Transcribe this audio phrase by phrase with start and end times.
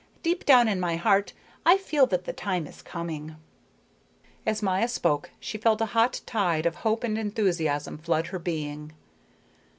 [0.23, 1.31] Deep down in my heart
[1.63, 3.35] I feel that the time is coming."
[4.47, 8.93] As Maya spoke she felt a hot tide of hope and enthusiasm flood her being.